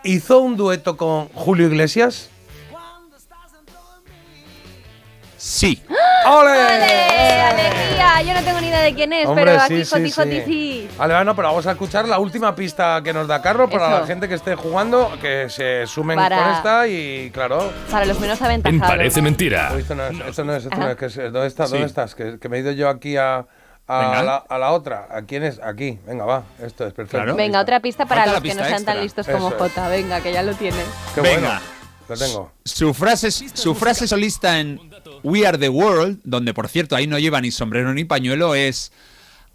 ¿Hizo 0.06 0.38
un 0.40 0.56
dueto 0.56 0.96
con 0.96 1.28
Julio 1.30 1.66
Iglesias? 1.66 2.30
Sí. 5.36 5.82
¡Ole! 6.26 6.50
¡Ole! 6.50 7.40
¡Alegría! 7.40 8.22
Yo 8.22 8.34
no 8.34 8.42
tengo 8.44 8.60
ni 8.60 8.68
idea 8.68 8.80
de 8.80 8.94
quién 8.94 9.12
es, 9.12 9.26
Hombre, 9.28 9.44
pero 9.44 9.60
aquí 9.62 9.84
sí, 9.84 9.90
Joti 9.90 10.06
sí. 10.10 10.12
Joti 10.12 10.40
sí. 10.44 10.88
Vale, 10.96 11.14
bueno, 11.14 11.36
pero 11.36 11.48
vamos 11.48 11.66
a 11.66 11.72
escuchar 11.72 12.08
la 12.08 12.18
última 12.18 12.54
pista 12.56 13.00
que 13.04 13.12
nos 13.12 13.28
da 13.28 13.40
Carlos 13.42 13.70
para 13.70 13.88
Eso. 13.90 14.00
la 14.00 14.06
gente 14.06 14.28
que 14.28 14.34
esté 14.34 14.54
jugando, 14.56 15.12
que 15.20 15.48
se 15.50 15.86
sumen 15.86 16.16
Para- 16.18 16.36
con 16.42 16.52
esta 16.54 16.88
y 16.88 17.30
claro. 17.32 17.72
Para 17.90 18.06
los 18.06 18.18
menos 18.18 18.40
En 18.40 18.46
aventajados. 18.46 18.88
Parece 18.88 19.22
Mentira. 19.22 19.70
Uy, 19.74 19.82
esto 19.82 19.94
no 19.94 20.06
es, 20.06 20.18
esto 20.20 20.44
no 20.44 20.54
es, 20.54 20.64
esto 20.64 20.76
no 20.76 20.88
es, 20.90 20.96
que 20.96 21.06
es- 21.06 21.16
¿dónde, 21.16 21.46
estás? 21.46 21.68
Sí. 21.68 21.72
¿Dónde 21.74 21.86
estás? 21.86 22.14
Que, 22.14 22.38
que 22.40 22.48
me 22.48 22.56
he 22.56 22.60
ido 22.60 22.72
yo 22.72 22.88
aquí 22.88 23.16
a, 23.16 23.44
a, 23.88 24.00
Venga. 24.00 24.22
la, 24.22 24.36
a 24.36 24.58
la 24.58 24.72
otra. 24.72 25.08
¿A 25.10 25.22
quién 25.22 25.44
es? 25.44 25.60
Aquí. 25.62 25.98
Venga, 26.06 26.24
va. 26.24 26.42
Esto 26.60 26.86
es 26.86 26.92
perfecto. 26.92 27.18
Claro. 27.18 27.36
Venga, 27.36 27.60
otra 27.60 27.80
pista 27.80 28.06
para 28.06 28.22
Falta 28.22 28.40
los 28.40 28.42
que 28.42 28.54
no 28.54 28.64
sean 28.64 28.84
tan 28.84 29.00
listos 29.00 29.26
como 29.26 29.48
Eso. 29.48 29.58
Jota. 29.58 29.88
Venga, 29.88 30.20
que 30.20 30.32
ya 30.32 30.42
lo 30.42 30.54
tienes. 30.54 30.84
Qué 31.14 31.20
Venga. 31.20 31.60
bueno. 31.60 31.60
Lo 32.08 32.16
tengo. 32.16 32.52
Su 32.64 32.94
frase, 32.94 33.30
su 33.30 33.74
frase 33.74 34.06
solista 34.06 34.60
en 34.60 34.80
We 35.24 35.46
Are 35.46 35.58
the 35.58 35.68
World, 35.68 36.20
donde 36.22 36.54
por 36.54 36.68
cierto 36.68 36.94
ahí 36.94 37.06
no 37.08 37.18
lleva 37.18 37.40
ni 37.40 37.50
sombrero 37.50 37.92
ni 37.94 38.04
pañuelo, 38.04 38.54
es 38.54 38.92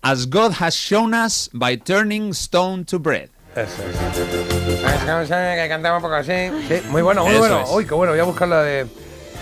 As 0.01 0.29
God 0.29 0.53
has 0.59 0.73
shown 0.75 1.13
us 1.13 1.49
by 1.53 1.77
turning 1.77 2.31
stone 2.31 2.83
to 2.85 2.99
bread. 2.99 3.29
Eso 3.55 3.83
es. 3.83 5.27
Que 5.29 5.65
cantaba 5.69 5.97
un 5.97 6.01
poco 6.01 6.15
así. 6.15 6.49
Sí, 6.67 6.81
muy 6.89 7.01
bueno, 7.01 7.23
muy 7.23 7.31
Eso 7.31 7.39
bueno. 7.39 7.61
es. 7.61 7.69
Uy, 7.69 7.85
qué 7.85 7.93
bueno. 7.93 8.13
Voy 8.13 8.19
a 8.19 8.23
buscar 8.23 8.47
la 8.47 8.63
de. 8.63 8.87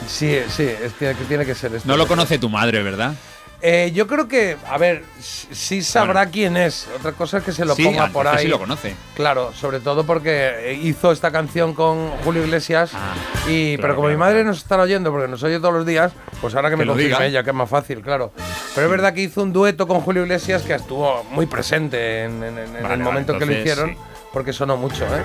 Sí, 0.07 0.39
sí, 0.49 0.63
es 0.63 0.93
que, 0.93 1.15
que 1.15 1.23
tiene 1.27 1.45
que 1.45 1.55
ser 1.55 1.73
esto. 1.73 1.87
No 1.87 1.95
lo 1.95 2.07
conoce 2.07 2.37
tu 2.39 2.49
madre, 2.49 2.81
¿verdad? 2.83 3.13
Eh, 3.61 3.91
yo 3.93 4.07
creo 4.07 4.27
que, 4.29 4.55
a 4.69 4.77
ver, 4.77 5.03
sí 5.19 5.81
sabrá 5.81 6.27
quién 6.27 6.55
es. 6.55 6.87
Otra 6.97 7.11
cosa 7.11 7.39
es 7.39 7.43
que 7.43 7.51
se 7.51 7.65
lo 7.65 7.75
sí, 7.75 7.83
ponga 7.83 8.05
es 8.05 8.11
por 8.11 8.25
ahí. 8.27 8.43
sí 8.43 8.47
lo 8.47 8.57
conoce. 8.57 8.95
Claro, 9.15 9.51
sobre 9.53 9.81
todo 9.81 10.05
porque 10.05 10.71
eh, 10.71 10.79
hizo 10.81 11.11
esta 11.11 11.29
canción 11.31 11.73
con 11.73 12.09
Julio 12.23 12.43
Iglesias. 12.45 12.91
Ah, 12.93 13.13
y, 13.49 13.75
claro, 13.75 13.81
pero 13.81 13.95
como 13.95 14.07
claro, 14.07 14.17
mi 14.17 14.19
madre 14.19 14.43
nos 14.45 14.59
está 14.59 14.77
oyendo, 14.77 15.11
porque 15.11 15.27
nos 15.27 15.43
oye 15.43 15.59
todos 15.59 15.73
los 15.73 15.85
días, 15.85 16.13
pues 16.39 16.55
ahora 16.55 16.69
que, 16.69 16.73
Que 16.75 16.77
me 16.77 16.85
lo 16.85 16.93
confirme 16.93 17.25
ella, 17.27 17.43
que 17.43 17.49
es 17.49 17.55
más 17.55 17.69
fácil, 17.69 18.01
claro. 18.01 18.31
Pero 18.75 18.87
es 18.87 18.91
verdad 18.91 19.13
que 19.13 19.21
hizo 19.23 19.43
un 19.43 19.51
dueto 19.51 19.87
con 19.87 19.99
Julio 20.01 20.23
Iglesias 20.23 20.61
que 20.61 20.75
estuvo 20.75 21.25
muy 21.31 21.45
presente 21.45 22.23
en, 22.23 22.41
en- 22.43 22.57
en 22.59 22.65
Vale, 22.65 22.77
el 22.77 22.83
vale, 22.83 23.03
momento 23.03 23.33
que 23.37 23.45
lo 23.45 23.51
entonces, 23.51 23.59
hicieron, 23.73 23.89
sí. 23.89 23.97
porque 24.31 24.53
sonó 24.53 24.77
mucho, 24.77 25.03
¿eh? 25.05 25.21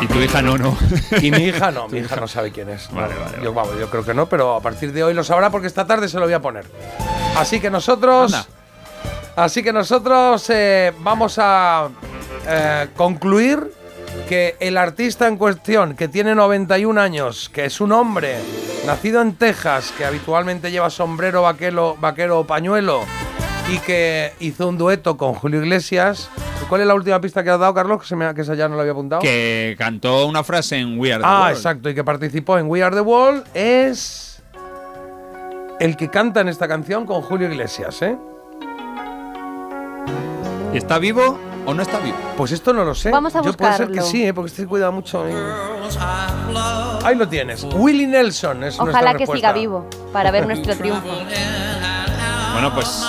Y 0.00 0.06
tu 0.08 0.18
hija 0.20 0.42
no, 0.42 0.58
no. 0.58 0.76
Y 1.22 1.30
mi 1.30 1.44
hija 1.44 1.70
no, 1.70 1.86
mi 1.90 2.00
hija 2.00 2.16
no 2.16 2.26
sabe 2.26 2.50
quién 2.50 2.68
es. 2.70 2.90
Vale, 2.90 3.14
No, 3.14 3.20
vale, 3.20 3.38
Yo, 3.44 3.52
vamos, 3.54 3.78
yo 3.78 3.88
creo 3.90 4.04
que 4.04 4.12
no, 4.14 4.26
pero 4.28 4.56
a 4.56 4.60
partir 4.60 4.92
de 4.92 5.04
hoy 5.04 5.14
lo 5.14 5.22
sabrá 5.22 5.50
porque 5.50 5.68
esta 5.68 5.86
tarde 5.86 6.08
se 6.08 6.18
lo 6.18 6.24
voy 6.24 6.34
a 6.34 6.40
poner. 6.40 6.64
Así 7.36 7.60
que 7.60 7.70
nosotros. 7.70 8.32
Anda. 8.34 8.46
Así 9.36 9.62
que 9.62 9.72
nosotros 9.72 10.48
eh, 10.48 10.92
vamos 11.00 11.36
a 11.38 11.88
eh, 12.48 12.88
concluir 12.96 13.70
que 14.28 14.56
el 14.60 14.78
artista 14.78 15.28
en 15.28 15.36
cuestión, 15.36 15.94
que 15.94 16.08
tiene 16.08 16.34
91 16.34 16.98
años, 16.98 17.50
que 17.50 17.66
es 17.66 17.80
un 17.82 17.92
hombre 17.92 18.36
nacido 18.86 19.20
en 19.20 19.34
Texas, 19.34 19.92
que 19.98 20.06
habitualmente 20.06 20.70
lleva 20.70 20.88
sombrero 20.88 21.42
vaquero, 21.42 21.96
vaquero 22.00 22.40
o 22.40 22.46
pañuelo, 22.46 23.02
y 23.70 23.78
que 23.80 24.32
hizo 24.40 24.68
un 24.68 24.78
dueto 24.78 25.18
con 25.18 25.34
Julio 25.34 25.60
Iglesias. 25.62 26.30
¿Cuál 26.70 26.80
es 26.80 26.86
la 26.86 26.94
última 26.94 27.20
pista 27.20 27.44
que 27.44 27.50
has 27.50 27.60
dado, 27.60 27.74
Carlos? 27.74 28.00
Que, 28.00 28.08
se 28.08 28.16
me, 28.16 28.32
que 28.34 28.40
esa 28.40 28.54
ya 28.54 28.68
no 28.70 28.74
lo 28.76 28.80
había 28.80 28.92
apuntado. 28.92 29.20
que 29.20 29.76
cantó 29.78 30.26
una 30.26 30.42
frase 30.44 30.78
en 30.78 30.98
We 30.98 31.12
Are 31.12 31.22
the 31.22 31.28
Ah, 31.28 31.40
World. 31.42 31.56
exacto, 31.58 31.90
y 31.90 31.94
que 31.94 32.02
participó 32.02 32.56
en 32.58 32.68
We 32.70 32.82
Are 32.82 32.96
the 32.96 33.02
Wall 33.02 33.44
es 33.52 34.25
el 35.80 35.96
que 35.96 36.08
canta 36.08 36.40
en 36.40 36.48
esta 36.48 36.66
canción 36.68 37.06
con 37.06 37.22
Julio 37.22 37.48
Iglesias, 37.50 38.00
¿eh? 38.02 38.16
¿Y 40.72 40.76
¿Está 40.78 40.98
vivo 40.98 41.38
o 41.64 41.74
no 41.74 41.82
está 41.82 41.98
vivo? 42.00 42.16
Pues 42.36 42.52
esto 42.52 42.72
no 42.72 42.84
lo 42.84 42.94
sé. 42.94 43.10
Vamos 43.10 43.34
a 43.34 43.42
Yo 43.42 43.52
puede 43.52 43.72
ser 43.76 43.86
que 43.86 43.92
buscarlo. 43.94 44.10
sí, 44.10 44.26
¿eh? 44.26 44.34
porque 44.34 44.48
este 44.50 44.66
cuida 44.66 44.90
mucho. 44.90 45.26
¿eh? 45.26 45.34
Ahí 47.04 47.14
lo 47.16 47.28
tienes. 47.28 47.64
Willie 47.74 48.06
Nelson 48.06 48.58
es 48.64 48.78
nuestra 48.78 48.84
Ojalá 48.84 49.12
que 49.12 49.18
respuesta. 49.18 49.48
siga 49.48 49.52
vivo 49.52 49.86
para 50.12 50.30
ver 50.30 50.46
nuestro 50.46 50.74
triunfo. 50.76 51.06
Bueno, 52.52 52.74
pues 52.74 53.04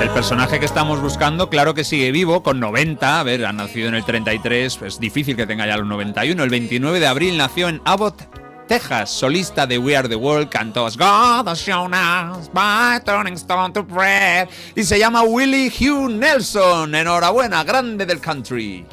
el 0.00 0.08
personaje 0.10 0.58
que 0.58 0.66
estamos 0.66 1.00
buscando, 1.00 1.48
claro 1.48 1.74
que 1.74 1.84
sigue 1.84 2.10
vivo, 2.12 2.42
con 2.42 2.58
90. 2.60 3.20
A 3.20 3.22
ver, 3.22 3.44
ha 3.46 3.52
nacido 3.52 3.88
en 3.88 3.94
el 3.94 4.04
33, 4.04 4.80
es 4.82 4.98
difícil 4.98 5.36
que 5.36 5.46
tenga 5.46 5.66
ya 5.66 5.76
los 5.76 5.86
91. 5.86 6.42
El 6.42 6.50
29 6.50 6.98
de 7.00 7.06
abril 7.06 7.36
nació 7.38 7.68
en 7.68 7.80
Abbott, 7.84 8.22
Texas, 8.66 9.10
solista 9.10 9.64
de 9.66 9.78
We 9.78 9.96
Are 9.96 10.08
the 10.08 10.16
World, 10.16 10.48
cantó 10.48 10.88
God 10.96 11.46
has 11.46 11.60
shown 11.60 11.94
us 11.94 12.48
by 12.52 12.98
turning 13.04 13.36
stone 13.36 13.72
to 13.72 13.82
bread. 13.82 14.48
Y 14.74 14.82
se 14.82 14.98
llama 14.98 15.22
Willie 15.22 15.70
Hugh 15.70 16.08
Nelson. 16.08 16.94
Enhorabuena, 16.94 17.62
grande 17.62 18.04
del 18.04 18.20
country. 18.20 18.84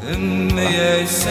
The 0.00 0.16
best 0.54 1.26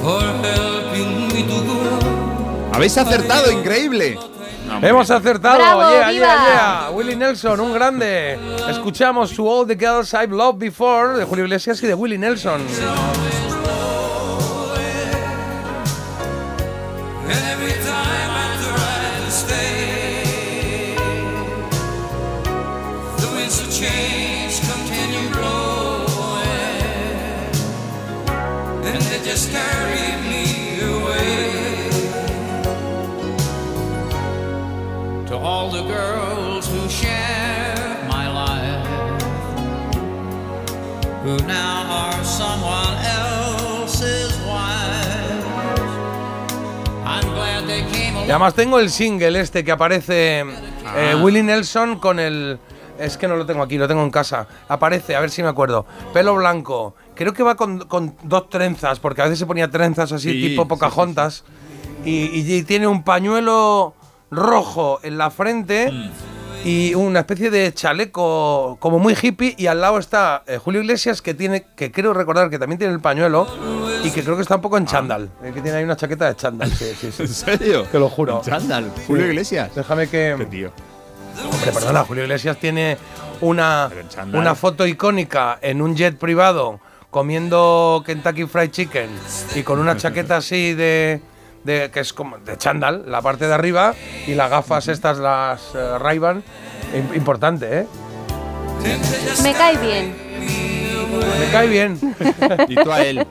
for 0.00 0.22
helping 0.42 1.28
me 1.28 1.42
to. 1.42 2.72
Habéis 2.72 2.96
acertado, 2.96 3.50
increíble. 3.50 4.18
Hombre. 4.74 4.90
Hemos 4.90 5.10
acertado. 5.10 5.58
¡Bravo, 5.58 5.80
yeah, 5.80 6.10
viva! 6.10 6.26
yeah, 6.26 6.46
yeah. 6.86 6.90
Willie 6.90 7.16
Nelson, 7.16 7.60
un 7.60 7.72
grande. 7.72 8.38
Escuchamos 8.68 9.34
To 9.34 9.48
All 9.48 9.66
the 9.66 9.76
Girls 9.76 10.12
I've 10.14 10.34
Loved 10.34 10.58
Before 10.58 11.18
de 11.18 11.24
Julio 11.24 11.44
Iglesias 11.44 11.82
y 11.82 11.86
de 11.86 11.94
Willie 11.94 12.18
Nelson. 12.18 12.62
Share 37.00 37.96
my 38.08 38.26
life, 38.28 38.86
who 41.24 41.36
now 41.46 41.84
are 41.88 42.24
someone 42.24 42.96
else's 43.04 44.32
wife. 44.46 45.46
I'm 47.04 47.26
glad 47.34 47.64
they 47.66 47.82
came 47.92 48.12
Y 48.26 48.30
además 48.30 48.54
tengo 48.54 48.78
el 48.78 48.90
single 48.90 49.40
este 49.40 49.64
que 49.64 49.72
aparece 49.72 50.40
eh, 50.40 50.44
Ah. 50.84 51.16
Willie 51.22 51.42
Nelson 51.42 51.98
con 51.98 52.18
el... 52.18 52.58
Es 52.98 53.16
que 53.16 53.26
no 53.26 53.36
lo 53.36 53.46
tengo 53.46 53.62
aquí, 53.62 53.78
lo 53.78 53.88
tengo 53.88 54.02
en 54.02 54.10
casa. 54.10 54.46
Aparece, 54.68 55.16
a 55.16 55.20
ver 55.20 55.30
si 55.30 55.42
me 55.42 55.48
acuerdo. 55.48 55.86
Pelo 56.12 56.34
blanco. 56.36 56.94
Creo 57.14 57.32
que 57.32 57.42
va 57.42 57.54
con, 57.56 57.80
con 57.86 58.14
dos 58.22 58.48
trenzas, 58.50 59.00
porque 59.00 59.22
a 59.22 59.24
veces 59.24 59.38
se 59.38 59.46
ponía 59.46 59.70
trenzas 59.70 60.12
así 60.12 60.30
Sí, 60.32 60.48
tipo 60.48 60.62
sí, 60.62 60.68
Pocahontas. 60.68 61.44
Y, 62.04 62.26
y- 62.38 62.54
y 62.58 62.62
tiene 62.64 62.86
un 62.86 63.02
pañuelo 63.02 63.94
rojo 64.30 65.00
en 65.02 65.18
la 65.18 65.30
frente 65.30 65.90
Mm. 65.90 66.10
Y 66.64 66.94
una 66.94 67.20
especie 67.20 67.50
de 67.50 67.72
chaleco 67.74 68.76
como 68.80 68.98
muy 68.98 69.16
hippie. 69.20 69.54
Y 69.58 69.66
al 69.66 69.80
lado 69.80 69.98
está 69.98 70.42
eh, 70.46 70.58
Julio 70.58 70.80
Iglesias, 70.80 71.22
que 71.22 71.34
tiene, 71.34 71.66
que 71.76 71.90
creo 71.90 72.14
recordar 72.14 72.50
que 72.50 72.58
también 72.58 72.78
tiene 72.78 72.94
el 72.94 73.00
pañuelo 73.00 73.46
y 74.04 74.10
que 74.10 74.22
creo 74.22 74.36
que 74.36 74.42
está 74.42 74.56
un 74.56 74.62
poco 74.62 74.76
en 74.78 74.86
chándal. 74.86 75.30
eh, 75.42 75.52
que 75.52 75.60
tiene 75.60 75.78
ahí 75.78 75.84
una 75.84 75.96
chaqueta 75.96 76.28
de 76.28 76.36
chándal, 76.36 76.70
sí, 76.70 76.92
sí, 76.98 77.10
sí. 77.12 77.22
¿En 77.22 77.28
serio? 77.28 77.82
Te 77.84 77.98
lo 77.98 78.08
juro. 78.08 78.42
Chándal, 78.44 78.90
Julio. 79.06 79.26
Iglesias. 79.26 79.74
Déjame 79.74 80.08
que. 80.08 80.34
Qué 80.38 80.46
tío. 80.46 80.72
Hombre, 81.50 81.72
perdona, 81.72 82.04
Julio 82.04 82.24
Iglesias 82.24 82.58
tiene 82.58 82.98
una, 83.40 83.90
en 84.20 84.36
una 84.36 84.54
foto 84.54 84.86
icónica 84.86 85.58
en 85.62 85.80
un 85.80 85.96
jet 85.96 86.18
privado 86.18 86.78
comiendo 87.10 88.02
Kentucky 88.06 88.44
Fried 88.44 88.70
Chicken 88.70 89.08
y 89.54 89.62
con 89.62 89.78
una 89.78 89.96
chaqueta 89.96 90.36
así 90.36 90.74
de. 90.74 91.20
De- 91.64 91.90
que 91.90 92.00
es 92.00 92.12
como 92.12 92.38
de 92.38 92.56
chándal, 92.58 93.04
la 93.06 93.20
parte 93.22 93.46
de 93.46 93.54
arriba, 93.54 93.94
y 94.26 94.34
las 94.34 94.50
gafas 94.50 94.88
estas, 94.88 95.18
las 95.18 95.72
Ray-Ban. 95.74 96.42
Im- 96.94 97.16
Importante, 97.16 97.80
¿eh? 97.80 97.86
Me 99.42 99.52
cae 99.54 99.76
bien. 99.78 100.14
Me 101.40 101.50
cae 101.52 101.68
bien. 101.68 101.98
Y 102.68 102.74
tú 102.76 102.90
a 102.92 103.02
él. 103.02 103.26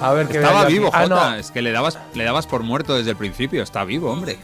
A 0.00 0.12
ver 0.12 0.26
Estaba 0.34 0.64
vivo, 0.66 0.90
Ah, 0.92 1.02
Jota. 1.02 1.30
no. 1.30 1.36
Es 1.36 1.50
que 1.50 1.62
le 1.62 1.70
dabas, 1.72 1.98
le 2.14 2.24
dabas 2.24 2.46
por 2.46 2.62
muerto 2.62 2.96
desde 2.96 3.10
el 3.10 3.16
principio. 3.16 3.62
Está 3.62 3.84
vivo, 3.84 4.10
hombre. 4.10 4.36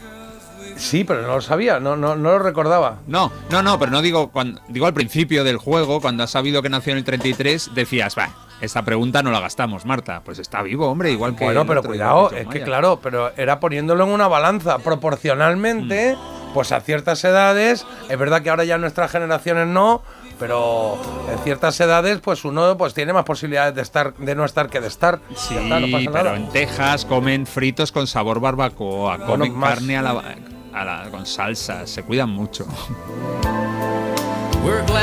Sí, 0.77 1.03
pero 1.03 1.21
no 1.23 1.35
lo 1.35 1.41
sabía, 1.41 1.79
no, 1.81 1.97
no, 1.97 2.15
no 2.15 2.29
lo 2.31 2.39
recordaba. 2.39 2.99
No, 3.07 3.31
no, 3.49 3.61
no, 3.61 3.77
pero 3.77 3.91
no 3.91 4.01
digo 4.01 4.29
cuando, 4.31 4.61
digo 4.69 4.85
al 4.85 4.93
principio 4.93 5.43
del 5.43 5.57
juego, 5.57 5.99
cuando 5.99 6.23
has 6.23 6.31
sabido 6.31 6.61
que 6.61 6.69
nació 6.69 6.93
en 6.93 6.99
el 6.99 7.03
33, 7.03 7.71
decías, 7.75 8.17
va, 8.17 8.29
esta 8.61 8.83
pregunta 8.83 9.23
no 9.23 9.31
la 9.31 9.39
gastamos, 9.39 9.85
Marta. 9.85 10.21
Pues 10.23 10.39
está 10.39 10.61
vivo, 10.61 10.87
hombre, 10.89 11.11
igual 11.11 11.35
que. 11.35 11.45
Bueno, 11.45 11.65
pero 11.65 11.81
cuidado, 11.83 12.29
que 12.29 12.41
es 12.41 12.47
que 12.47 12.61
claro, 12.63 12.99
pero 13.01 13.31
era 13.37 13.59
poniéndolo 13.59 14.03
en 14.05 14.11
una 14.11 14.27
balanza. 14.27 14.77
Proporcionalmente, 14.79 16.15
Mm. 16.15 16.53
pues 16.53 16.71
a 16.71 16.81
ciertas 16.81 17.23
edades, 17.23 17.85
es 18.09 18.17
verdad 18.19 18.41
que 18.41 18.49
ahora 18.49 18.63
ya 18.63 18.77
nuestras 18.77 19.11
generaciones 19.11 19.67
no, 19.67 20.01
pero 20.39 20.97
en 21.31 21.37
ciertas 21.39 21.79
edades, 21.79 22.19
pues 22.19 22.43
uno 22.45 22.77
pues 22.77 22.93
tiene 22.93 23.13
más 23.13 23.23
posibilidades 23.25 23.75
de 23.75 23.81
estar, 23.81 24.13
de 24.15 24.35
no 24.35 24.45
estar 24.45 24.69
que 24.69 24.79
de 24.81 24.87
estar. 24.87 25.19
Sí, 25.35 25.55
está, 25.55 25.79
no 25.79 25.87
pasa 25.91 26.09
pero 26.11 26.23
nada. 26.25 26.35
en 26.37 26.49
Texas 26.49 27.05
comen 27.05 27.45
fritos 27.45 27.91
con 27.91 28.07
sabor 28.07 28.39
barbacoa, 28.39 29.19
comen 29.25 29.59
carne 29.59 29.97
a 29.97 30.01
la, 30.01 30.23
a 30.73 30.85
la- 30.85 31.07
con 31.11 31.25
salsa, 31.25 31.85
se 31.85 32.03
cuidan 32.03 32.29
mucho. 32.29 32.65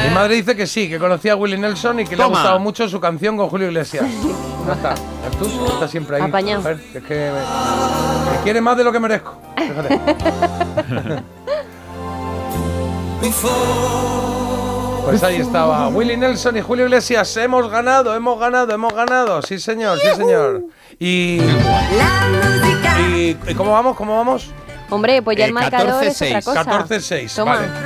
Mi 0.09 0.15
madre 0.15 0.35
dice 0.37 0.55
que 0.57 0.67
sí, 0.67 0.89
que 0.89 0.99
conocía 0.99 1.33
a 1.33 1.37
Willie 1.37 1.59
Nelson 1.59 2.01
y 2.01 2.05
que 2.07 2.17
le 2.17 2.23
ha 2.23 2.27
Toma. 2.27 2.39
gustado 2.39 2.59
mucho 2.61 2.89
su 2.89 3.01
canción 3.01 3.37
con 3.37 3.49
Julio 3.49 3.69
Iglesias. 3.69 4.05
Ya 4.67 4.73
está. 4.73 4.95
Tú 5.39 5.47
está 5.69 5.87
siempre 5.87 6.17
ahí. 6.17 6.23
Apañado. 6.23 6.61
Mujer, 6.63 6.81
es 6.93 7.03
que 7.05 7.15
me, 7.15 8.33
me 8.37 8.43
quiere 8.43 8.61
más 8.61 8.77
de 8.77 8.83
lo 8.83 8.91
que 8.91 8.99
merezco. 8.99 9.41
Fíjate. 9.57 10.01
Pues 15.05 15.23
ahí 15.23 15.37
estaba 15.37 15.87
Willie 15.89 16.17
Nelson 16.17 16.57
y 16.57 16.61
Julio 16.61 16.87
Iglesias. 16.87 17.37
Hemos 17.37 17.71
ganado, 17.71 18.15
hemos 18.15 18.39
ganado, 18.41 18.75
hemos 18.75 18.93
ganado. 18.93 19.41
Sí, 19.43 19.59
señor, 19.61 19.99
sí, 20.01 20.09
señor. 20.17 20.65
Y, 20.99 21.41
y, 23.09 23.37
¿y 23.47 23.55
cómo 23.57 23.71
vamos? 23.73 23.97
¿Cómo 23.97 24.17
vamos? 24.17 24.51
Hombre, 24.91 25.23
pues 25.23 25.37
ya 25.37 25.45
Eh, 25.45 25.49
el 25.49 25.53
marcador 25.53 26.03
es 26.05 26.21
14-6, 26.21 26.49
otra 26.49 26.65
cosa. 26.65 26.87
14-6. 26.89 27.35
Toma. 27.37 27.55
Vale. 27.57 27.69